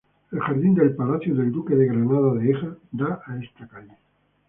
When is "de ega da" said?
2.33-3.21